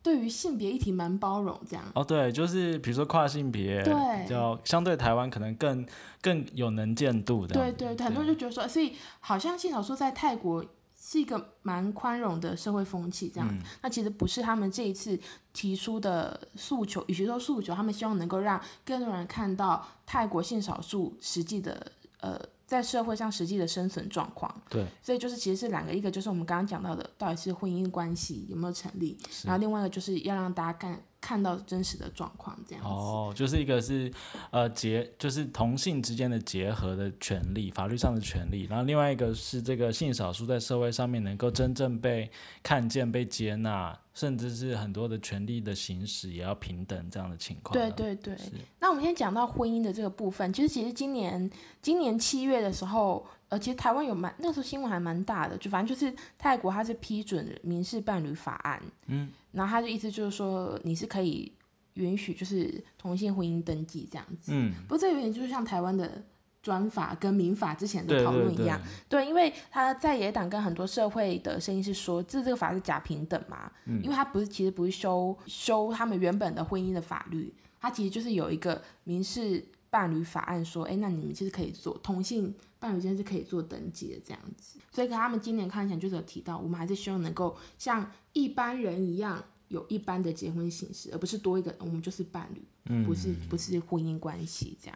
[0.02, 1.86] 对于性别议题蛮包容这样。
[1.96, 5.86] 哦，对，就是比如说跨性别，对比较相对台湾可能更
[6.22, 7.54] 更有能见度的。
[7.54, 10.64] 对对对，很多人就觉得说，所以好像性少数在泰国
[11.06, 13.60] 是一个蛮宽容的社会风气这样。
[13.82, 15.20] 那其实不是他们这一次
[15.52, 24.50] 提出的诉求，与其说诉求，他们希望能够让更多人看到泰国性少数实际的呃在社会上实际的生存状况。
[24.70, 32.90] 对所以就是其实是两个，一个就是我们刚刚讲到的，到底是婚姻关系有没有成立，然后另外一个就是要让大家看看到真实的状况这样子。
[32.90, 34.12] 哦，就是一个是
[34.52, 42.30] 呃结，就是同性之间的结合的权利，法律上的权利，然后另外一个是这个性少数在社会上面能够真正被
[42.62, 47.74] 看见、被接纳，甚至是很多的权利的行使也要平等这样的情况。
[47.74, 48.38] 对对对，
[48.82, 51.50] 那我们先讲到婚姻的这个部分，其实其实今年
[51.82, 61.54] 今年七月的时候，呃，其实台湾有蛮那时候新闻还蛮大的，就反正就是泰国它是批准民事伴侣法案，嗯，然后他的意思就是说你是可以
[61.94, 66.22] 允许就是同性婚姻登记这样子，嗯，不过这有点就是像台湾的
[66.62, 74.02] 专法跟民法之前的讨论一样，对，因为他在野党跟很多社会的声音是说，这这个法是假平等嘛，嗯。
[74.02, 89.44] 因为他不是其实不是修修他们原本的婚姻的法律，他其实就是有一个民事伴侣法案说，哎，那你们其实可以做同性伴侣间是可以做登记的这样子，所以他们今年看起来就是有提到，我们还是希望能够像一般人一样。
[89.70, 94.96] 有一般的结婚形式，而不是多一个，我们就是伴侣，不是不是婚姻关系这样。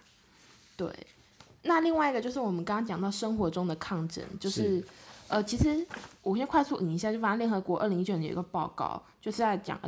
[0.76, 0.88] 对，
[1.64, 4.86] 那另外一个就是我们刚刚讲到生活中的抗争，就是
[5.30, 5.84] 呃，其实
[6.22, 9.80] 我先快速引一下，就反正联合国二零一九年有一个报告，就是在讲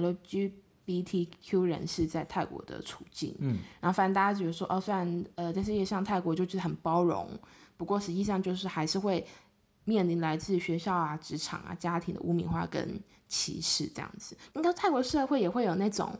[0.89, 3.36] LGBTQ 人士在泰国的处境。
[3.39, 7.30] 嗯，然后反正大家觉得说，哦，虽然呃在世界上泰国就是很包容，
[7.78, 9.25] 不过实际上就是还是会
[9.86, 14.38] 面临来自学校啊、职场啊、家庭的污名化跟歧视这样子。
[14.54, 16.17] 应该泰国社会也会有那种。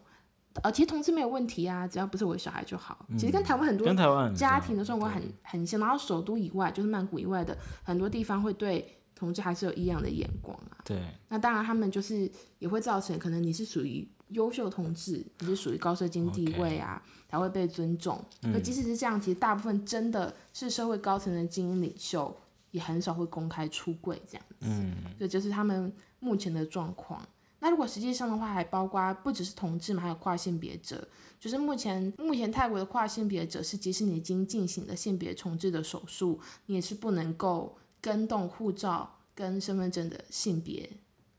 [0.64, 3.06] 呃，其实同志没有问题啊，只要不是我的小孩就好。
[3.18, 10.82] 其实跟台湾很多跟台湾家庭的状况很很像，然后首都以外，就是曼谷以外的很多地方会对同志还是有异样的眼光啊。
[10.84, 18.24] 对那当然，他们就是也会造成可能你是属于优秀同志，你是属于高社经地位啊，才会被尊重。
[18.42, 22.36] 可即使是这样，其实大部分真的是社会高层的精英领袖，
[22.72, 24.56] 也很少会公开出柜这样子。
[24.62, 27.22] 嗯，这就是他们目前的状况。
[27.62, 31.08] 那如果实际上的话，还包括不只是同志嘛，还有跨性别者。
[31.40, 40.90] 就是目前目前泰国的跨性别者是，即使你已经进行了性别重置的手术，你也是不能够跟动护照跟身份证的性别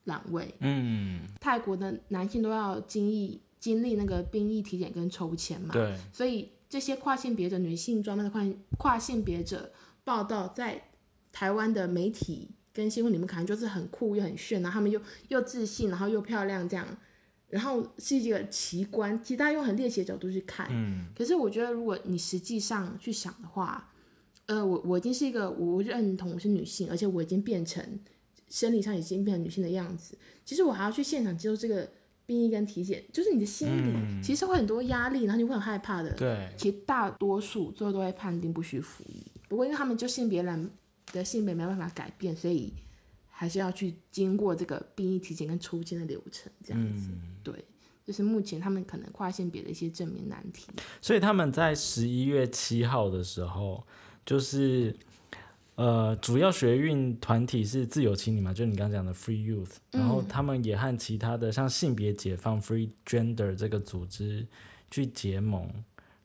[0.04, 0.54] 栏位。
[0.60, 8.44] 嗯，泰国的男性都要经历经历那个兵役体检跟抽签嘛，对，所以这些跨性别者、女性装扮的跨
[8.78, 9.72] 跨性别者
[10.04, 10.90] 报道在
[11.32, 16.86] 台湾的媒体跟新闻里面，可能就是很酷又很炫，然后他们又又自信，然后又漂亮这样。
[17.48, 23.92] 然后是一个奇观，其实大家用很猎奇的角度去看，嗯，可是我觉得如果你实际上去想的话，
[24.46, 27.84] 呃，我我已经是一个我认同我是女性，而且我已经变成
[28.50, 31.88] 生理上已经变成女性的样子，其实我还要去现场接受这个
[32.26, 36.12] 病役跟体检，就是你的心理、嗯其实会很多压力，然后你会很害怕的。
[36.14, 40.70] 对，其实大多数最后都会判定不需服役，不过因为他们就性别栏
[41.12, 42.72] 的性别没办法改变，所以
[43.28, 47.08] 还是要去经过这个病役体检跟抽签的流程，这样子。
[47.12, 47.64] 嗯，对，
[48.04, 50.66] 就是目前他们可能跨性别的一些证明难题。
[51.00, 53.84] 所以他们在十一月七号的时候，
[54.26, 54.94] 就是
[55.80, 64.46] 呃，主要学运团体是自由青年嘛，就你刚刚讲的 Free Youth，然后嗯他们也和其他的像性别解放 Free Gender 这个组织
[64.90, 65.66] 去结盟，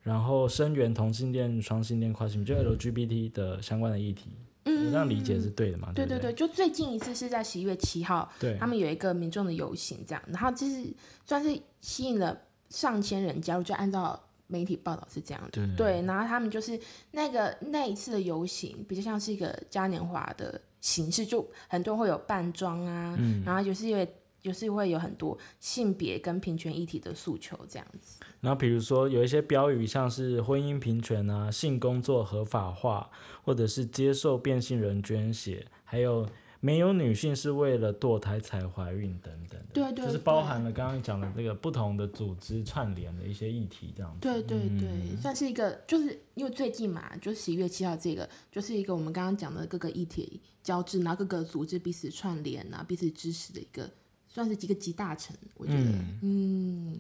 [0.02, 4.30] 然后声援同性恋、双性恋、跨性别，就 LGBT 的相关的议题。
[4.66, 5.88] 我这样理解是对的嘛？
[5.88, 10.86] 不对对对对，就最近一次是在十一月七号，对他们有一个民众的游行，这样，然后就是
[11.26, 12.38] 算是吸引了
[12.68, 15.50] 上千人加入，就按照媒体报道是这样的。
[15.52, 16.80] 对对，然后他们就是
[17.12, 24.08] 那个那一次的游行，比较像是一个嘉年华的形式，就很多人会有扮装啊，嗯然后就是因为
[24.42, 28.20] 就是会有很多性别跟平权议题的诉求这样子。
[28.42, 33.10] 然后比如说有一些标语，像是婚姻平权啊、性工作合法化，
[33.44, 36.28] 或者是接受变性人捐血，还有
[36.66, 44.20] 没有女性是为了堕胎才怀孕等等的，对对就是包含了刚刚讲的这个不同的组织串联的一些议题，这样子。
[44.22, 45.22] 对对对，嗯。
[45.22, 53.88] 算是一个，就是因为最近嘛，就十一月七号这个，就是一个我们刚刚讲的各个议题交织，然后各个组织彼此串联啊，彼此支持的一个，
[54.28, 55.92] 算是几个集大成，我觉得，
[56.24, 56.98] 嗯。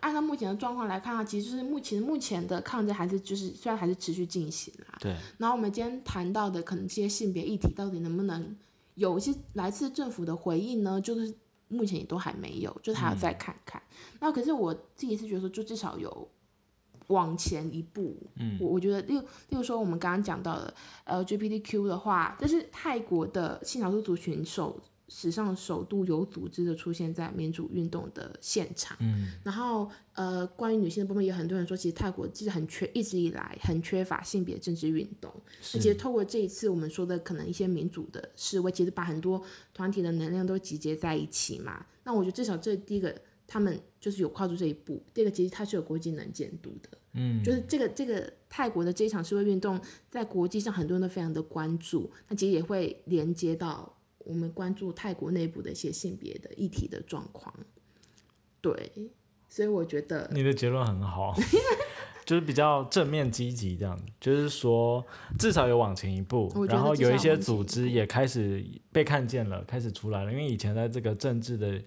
[0.00, 8.54] 按照目前的状况来看啊，其实就是目前目前的抗争还是就是虽然还是持续进行啦，对，然后我们今天谈到的可能这些性别议题到底能不能
[8.94, 11.00] 有一些来自政府的回应呢？
[11.00, 11.34] 就是
[11.68, 13.82] 目前也都还没有，就是还要再看看。
[14.20, 16.28] 那可是我自己是觉得说，就至少有
[17.06, 18.14] 往前一步。
[18.36, 20.74] 嗯，我我觉得，例如例如说我们刚刚讲到的
[21.06, 24.78] LGBTQ 的话，这是泰国的性少数族群首
[25.14, 28.96] 史上首度有组织的出现在民主运动的现场。
[29.00, 35.30] 嗯，然后呃，关于女性的部分，也有很多人说，其实泰国其实很缺，一直以来很缺乏性别政治运动。
[35.74, 39.42] 那其实透过这一次我们说的可能一些民主的示威，其实把很多
[39.74, 41.84] 团体的能量都集结在一起嘛。
[42.04, 43.14] 那我觉得至少这第一个，
[43.46, 45.02] 他们就是有跨出这一步。
[45.12, 46.88] 第二个，其实它是有国际能见度的。
[47.12, 49.78] 嗯，就是这个这个泰国的这一场示威运动，
[50.10, 53.94] 在国际上很多人都非常的关注，那其实也会连接到
[54.24, 57.54] 我们关注泰国内部的一些性别的议题的状况。
[58.60, 58.92] 对，
[59.48, 61.34] 所以我觉得你的结论很好，
[62.24, 65.04] 就是比较正面积极这样，就是说
[65.38, 70.30] 至少有往前一步然后有一些组织也开始被看见了，开始出来了。
[70.30, 71.82] 因为以前在这个政治的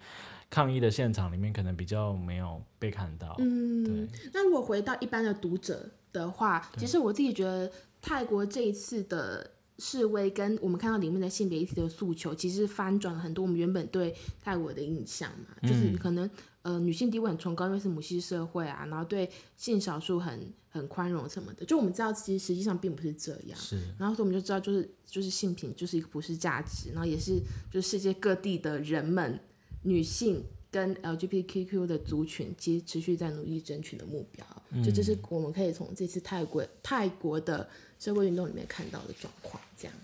[0.49, 3.35] 抗议的现场里面，可能比较没有被看到。
[3.39, 7.71] 嗯对，那如果回到一般的读者的话，其实我自己觉得
[8.01, 16.29] 泰国这一次的示威跟我们看到里面的性别议题的诉求，其实翻转了很多我们原本对泰国的印象嘛，就是可能
[16.61, 23.59] 呃女性地位很崇高，因为是母系社会啊，然后对性少数很很宽容什么的，就我们知道其实实际上并不是这样。
[23.59, 27.39] 是，然后所以我们就知道，就是就是性平就是一个普世价值，然后也是
[27.71, 29.39] 就是世界各地的人们，
[29.83, 30.43] 女性
[30.75, 34.45] 跟 LGBTQ 的族群，及持续在努力争取的目标。
[34.83, 37.65] 就这是我们可以从这次泰国泰国的
[37.97, 39.63] 社会运动里面看到的状况。
[39.77, 39.95] 这样，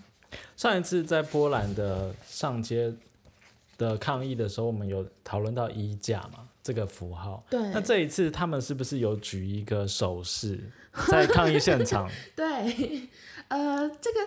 [0.56, 2.90] 上一次在波兰的上街
[3.76, 7.44] 的抗议的时候，我们有讨论到衣架嘛这个符号。
[7.50, 10.58] 对那这一次他们是不是有举一个手势
[11.08, 12.10] 在抗议现场？
[12.34, 13.10] 对，
[13.48, 14.20] 呃，这个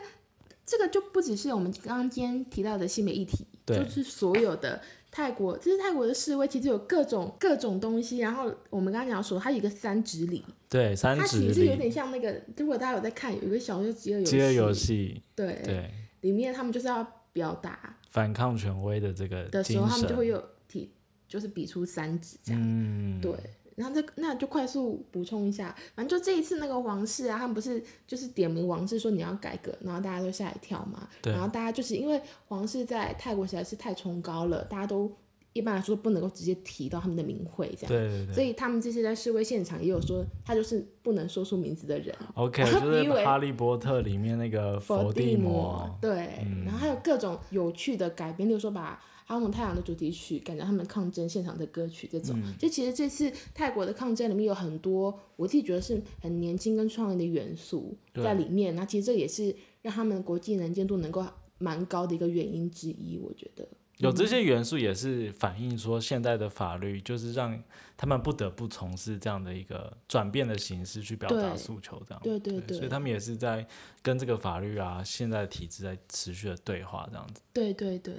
[0.64, 4.80] 这个就不只是我们刚刚今天提到的性别议题，就是所有的
[5.16, 8.18] 泰国，这是泰国的示威，其实有各种各种东西。
[8.18, 15.90] 然后我们刚刚讲说，它有一个三指礼，对，三它指其实有点像那个，如果大家有在看，有一个小说饥饿游戏，饥饿游戏，对，对，
[16.20, 17.02] 里面他们就是要
[17.32, 20.92] 表达反抗权威的这个的时候，他们就会有提，
[21.30, 23.32] 就是比出三指这样，嗯，对。
[23.76, 31.08] 然后这那就快速补充一下，反正就这一次那个王室啊，他们不是就是点名王室说你要改革，然后大家都吓一跳嘛。
[31.22, 35.12] 对然后大家就是因为皇室在泰国实在是太崇高了，大家都
[35.54, 37.88] 一般来说不能够直接提到他们的名讳这样。
[37.88, 48.94] 对对对所以他们这些在示威现场也有说，他就是不能说出名字的人，，OK，然 后就是哈利波特》里面那个伏地魔，对，嗯然后还有各种有趣的改编，例如说把
[49.26, 52.40] 《哈姆太阳》的主题曲感觉他们抗争现场的歌曲，这种。
[52.40, 61.26] 嗯就其实这次泰国的抗争里面有很多我自己觉得是很年轻跟创意的元素在里面，那其实这也是让他们国际能见度能够
[61.58, 63.68] 蛮高的一个原因之一，我觉得。
[63.98, 67.58] 有这些元素也是反映说现在的法律就是让
[67.96, 72.22] 他们不得不从事这样的一个转变的形式去表达对诉求，这样。
[72.22, 73.66] 对对对，所以他们也是在
[74.02, 77.42] 跟这个法律啊，现在的体制在持续的对话，这样子。
[77.54, 78.14] 对对对，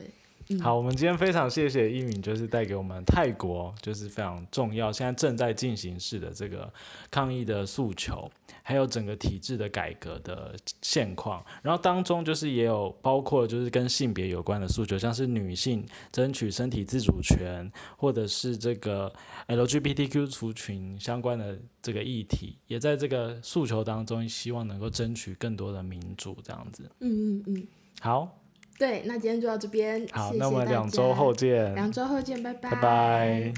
[0.48, 6.72] 嗯好，我们今天非常谢谢一敏，就是带给我们泰国就是非常重要，现在正在进行式的这个
[7.10, 8.30] 抗议的诉求，
[8.62, 11.44] 还有整个体制的改革的现况。
[11.62, 19.12] 然后当中就是也有包括就是跟性别有关的诉求，像是女性争取身体自主权，或者是这个
[19.48, 26.88] LGBTQ 族群相关的这个议题，也在这个诉求当中，希望能够争取更多的民主，这样子。
[27.00, 27.66] 嗯嗯嗯，
[28.00, 28.38] 好，
[28.78, 33.54] 对，那今天就到这边，好，谢谢那我们大两周家后见，两周后见，拜拜，拜拜。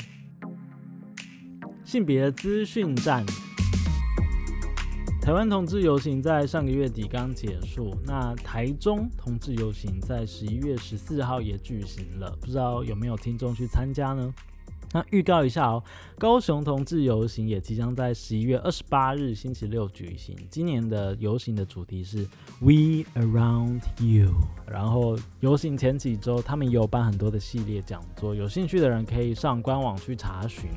[1.84, 3.24] 性别资讯站。
[5.20, 14.32] 台湾同志游行在上个月底刚结束，那台中同志游行在十一月十四号也举行了，不知道有没有听众去参加呢？
[14.92, 15.82] 那预告一下哦，
[16.18, 20.36] 高雄同志游行也即将在十一月二十八日星期六举行。
[20.50, 22.26] 今年的游行的主题是
[22.60, 24.30] We Around You，
[24.66, 30.70] 然后游行前几周他们也有办很多的系列讲座，有兴趣的人可以上官网去查询。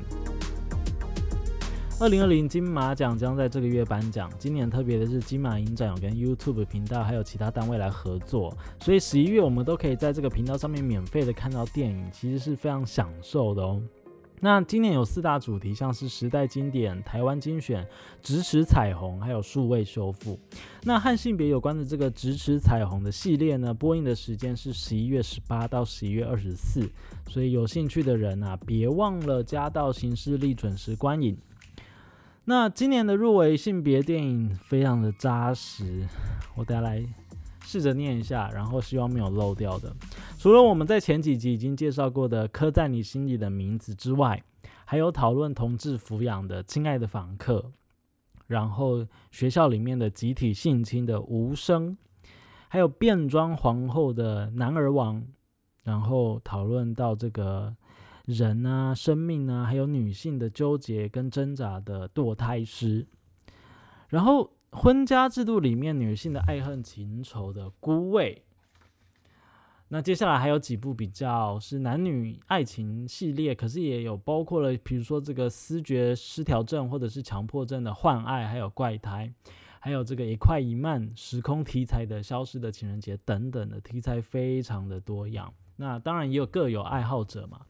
[2.00, 4.28] 二零二零金马奖将在这个月颁奖。
[4.36, 13.80] 今年特别的是，金马影展有跟 YouTube 频道还有其他单位来合作，所以十一月我们都可以在这个频道上面免费的看到电影，其实是非常享受的哦。
[14.44, 17.86] 那今年有四大主题，像是时代经典、台湾精选、
[18.20, 20.36] 咫尺彩虹，还有数位修复。
[20.82, 26.90] 那和性别有关的这个咫尺彩虹的系列呢，播映的时间是十一月十八到十一月二十四，
[27.28, 31.38] 所以有兴趣的人啊，别忘了加到行事历准时观影。
[32.44, 36.04] 那今年的入围性别电影非常的扎实，
[36.56, 37.00] 我等下来
[37.64, 39.94] 试着念一下，然后希望没有漏掉的。
[40.42, 44.42] 除了我们在前几集已经介绍过的《刻在你心里的名字》之外，
[44.84, 47.60] 还有讨论同志抚养的《亲爱的访客》，
[48.48, 51.96] 然后学校里面的集体性侵的《无声》，
[52.66, 55.20] 还有变装皇后的《男儿王》，
[55.84, 57.76] 然后讨论到这个。
[58.24, 63.06] 人啊，生命啊，还有女性的纠结跟挣扎的堕胎师，
[64.08, 68.42] 然后婚家制度里面女性的爱恨情仇的孤味。
[69.94, 79.30] 那接下来还有几部比较是男女爱情系列，可是也有包括了，比如说这个思觉失调症或者是强迫症的幻爱，还有怪胎，
[79.78, 85.52] 还有这个一快一慢时空题材的消失的情人节等等的题材非常的多样。
[85.76, 87.60] 那当然也有各有爱好者嘛。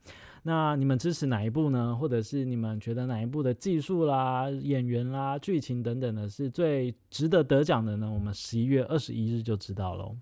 [0.44, 1.96] 那你们支持哪一部呢？
[1.96, 8.08] 或者是你们觉得哪一部的技术啦、演员啦、剧情等等的是最值得得奖的呢？
[8.08, 10.16] 我们十一月二十一日就知道喽。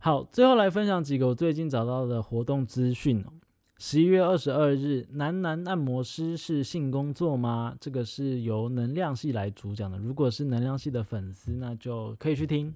[0.00, 3.32] 好，最后来分享几个我最近找到的活动资讯哦。
[3.78, 7.74] 十一月二十二日，男男按摩师是性工作吗？
[7.80, 9.98] 这个是由能量系来主讲的。
[9.98, 12.72] 如果是能量系的粉丝，那就可以去听。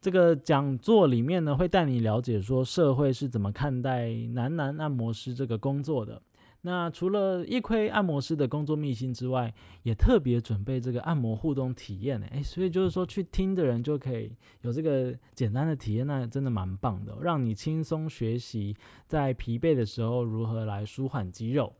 [0.00, 6.20] 这个讲座里面呢，会带你了解说社会是怎么看待男男按摩师这个工作的。
[6.62, 9.52] 那除了一窥按摩师的工作秘辛之外，
[9.82, 12.26] 也特别准备这个按摩互动体验呢。
[12.32, 21.72] 诶，所以就是说去听的人就可以有这个简单的体验，那真的蛮棒的，让你轻松学习在疲惫的时候如何来舒缓肌肉。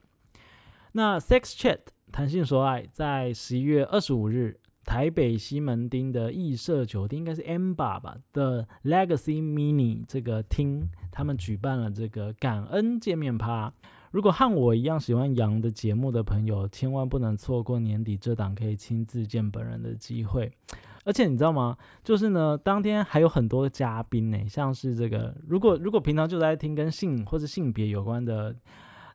[0.93, 4.61] 那 Sex Chat 弹性说爱在十一月二十五日。
[4.83, 13.73] 台北西门町的艺舍酒店应该是 M 吧吧的 Legacy Mini 这个厅，他们举办了这个感恩见面趴。
[14.11, 20.53] 如果和我一样喜欢羊的节目的朋友，千万不能错过年底这档可以亲自见本人的机会。
[21.05, 21.77] 而且你知道吗？
[22.05, 28.55] 就是呢，当天还有很多嘉宾呢，像是这个，如果如果平常就在听跟性或者性别有关的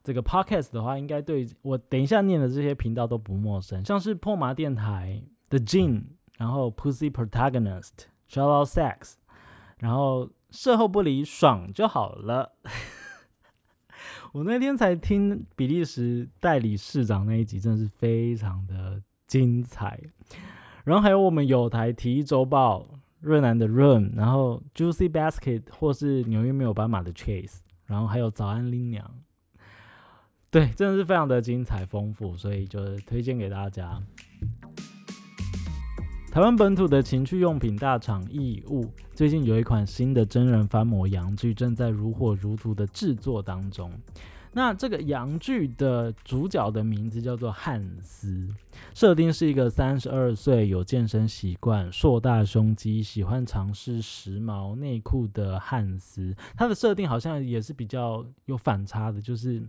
[0.03, 5.21] 这个 podcast 的话，应该对我等一下念的这些频道都不陌生，像是破麻电台。
[5.47, 6.05] 的 Jean，
[6.37, 9.13] 然后 Pussy Protagonist，Shout Out Sex，
[9.77, 12.53] 然后事后不理爽就好了。
[14.35, 19.97] 我那天才听比利时代理市长那一集，真的是非常的精彩。
[20.83, 22.85] 然后还有我们有台体育周报
[23.21, 29.09] 润南的 Run，然后 Juicy Basket 或是纽约没有斑马的 Chase，然后还有早安林娘，
[30.51, 34.03] 对，真的是非常的精彩丰富，所以就推荐给大家。
[36.35, 43.89] 台湾本土的情趣用品大厂义物，最近有一款新的真人翻模洋具，正在如火如荼的制作当中。
[44.51, 48.49] 那这个洋剧的主角的名字叫做汉斯，
[48.93, 56.35] 设定是一个三十二岁、有健身习惯、硕大胸肌、喜欢尝试时髦内裤的汉斯。
[56.57, 59.63] 他的设定好像也是比较有反差的，就是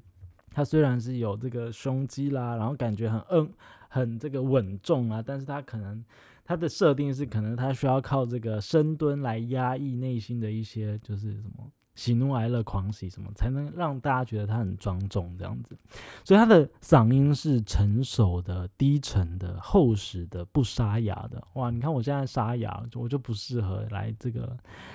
[0.51, 3.53] 他虽然是有这个胸肌啦，然后感觉很嗯
[3.89, 6.05] 很这个稳重啊，但是他可能
[6.47, 11.72] 他的设定是可能他需要靠这个深蹲来压抑内心的一些就是什么。
[11.97, 15.74] 喜怒哀乐狂喜什么才能让大家觉得他很庄重这样子？
[16.22, 21.42] 所以他的嗓音是成熟的、低沉的、厚实的、不沙哑的。
[21.55, 24.55] 哇，你看我现在沙哑，我就不适合来这个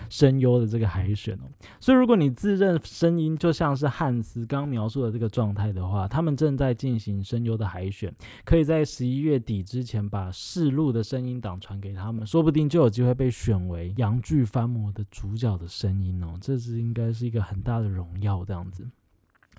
[0.09, 1.49] 声优的这个海选哦。
[1.79, 8.13] 所以如果你自认声音就像是汉斯刚描述的这个状态的话，他们正在进行声优的海选，
[8.45, 16.37] 可以在十一月底之前把试录的声音档传给他们，说不定就有机会被选为洋剧翻模的主角的声音哦。
[16.39, 16.90] 这是。
[16.91, 18.85] 应该是一个很大的荣耀，这样子。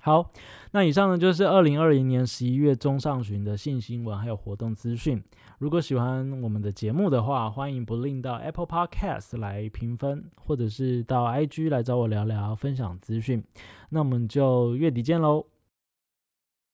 [0.03, 0.31] 好，
[0.71, 5.23] 那以上呢就是二零二零年十一月中上旬的性新闻还有活动资讯。
[5.57, 13.43] 如果喜欢我们的节目的话，欢迎不吝到 Apple Podcast 来评分，或者是到 IG 来找我聊聊分享资讯。
[13.89, 15.52] 那我们就月底见喽。